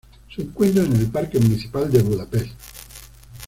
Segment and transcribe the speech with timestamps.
[0.35, 2.55] Se encuentra en el Parque Municipal de Budapest.